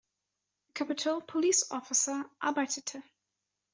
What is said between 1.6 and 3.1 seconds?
officer arbeitete.